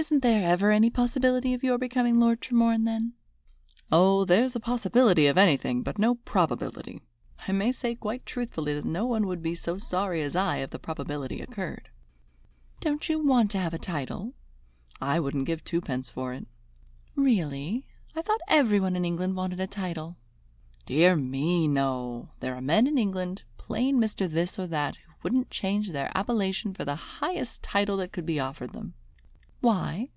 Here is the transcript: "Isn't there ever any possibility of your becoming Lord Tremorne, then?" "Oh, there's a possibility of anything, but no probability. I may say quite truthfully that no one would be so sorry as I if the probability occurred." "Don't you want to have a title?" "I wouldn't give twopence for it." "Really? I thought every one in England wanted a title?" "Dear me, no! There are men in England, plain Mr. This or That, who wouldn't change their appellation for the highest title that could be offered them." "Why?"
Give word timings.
"Isn't 0.00 0.20
there 0.22 0.42
ever 0.50 0.70
any 0.72 0.88
possibility 0.88 1.52
of 1.54 1.62
your 1.62 1.76
becoming 1.78 2.18
Lord 2.18 2.40
Tremorne, 2.40 2.84
then?" 2.86 3.12
"Oh, 3.92 4.24
there's 4.24 4.56
a 4.56 4.58
possibility 4.58 5.26
of 5.26 5.36
anything, 5.38 5.82
but 5.82 5.98
no 5.98 6.14
probability. 6.16 7.02
I 7.46 7.52
may 7.52 7.70
say 7.70 7.94
quite 7.96 8.24
truthfully 8.26 8.72
that 8.74 8.86
no 8.86 9.04
one 9.06 9.26
would 9.26 9.40
be 9.42 9.54
so 9.54 9.76
sorry 9.78 10.22
as 10.22 10.34
I 10.34 10.56
if 10.60 10.70
the 10.70 10.78
probability 10.80 11.40
occurred." 11.42 11.90
"Don't 12.80 13.08
you 13.10 13.22
want 13.24 13.50
to 13.52 13.58
have 13.60 13.74
a 13.74 13.78
title?" 13.78 14.32
"I 15.02 15.20
wouldn't 15.20 15.46
give 15.46 15.62
twopence 15.64 16.08
for 16.08 16.32
it." 16.32 16.46
"Really? 17.14 17.84
I 18.16 18.22
thought 18.22 18.40
every 18.48 18.80
one 18.80 18.96
in 18.96 19.04
England 19.04 19.36
wanted 19.36 19.60
a 19.60 19.66
title?" 19.68 20.16
"Dear 20.86 21.14
me, 21.14 21.68
no! 21.68 22.30
There 22.40 22.56
are 22.56 22.62
men 22.62 22.86
in 22.88 22.96
England, 22.98 23.44
plain 23.58 23.98
Mr. 24.00 24.28
This 24.28 24.58
or 24.58 24.66
That, 24.66 24.96
who 24.96 25.12
wouldn't 25.22 25.50
change 25.50 25.90
their 25.90 26.10
appellation 26.16 26.72
for 26.74 26.84
the 26.86 26.96
highest 26.96 27.62
title 27.62 27.98
that 27.98 28.12
could 28.12 28.24
be 28.26 28.40
offered 28.40 28.72
them." 28.72 28.94
"Why?" 29.62 30.08